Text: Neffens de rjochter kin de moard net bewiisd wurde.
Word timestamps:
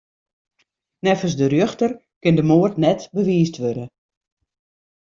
Neffens 1.03 1.35
de 1.39 1.45
rjochter 1.51 1.91
kin 2.21 2.37
de 2.37 2.43
moard 2.51 2.75
net 2.85 3.01
bewiisd 3.15 3.55
wurde. 3.61 3.85